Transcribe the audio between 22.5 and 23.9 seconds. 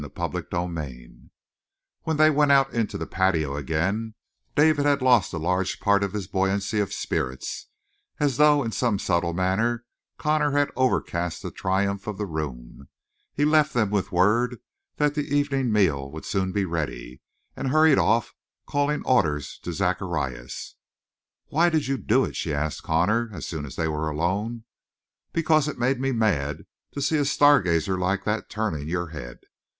asked Connor as soon as they